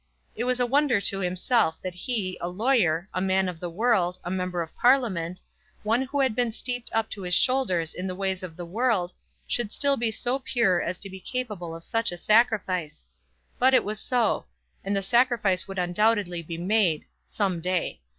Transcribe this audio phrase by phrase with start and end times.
[0.35, 4.17] It was a wonder to himself that he, a lawyer, a man of the world,
[4.23, 5.43] a member of Parliament,
[5.83, 9.13] one who had been steeped up to his shoulders in the ways of the world,
[9.45, 13.07] should still be so pure as to be capable of such a sacrifice.
[13.59, 14.47] But it was so;
[14.83, 18.01] and the sacrifice would undoubtedly be made, some day.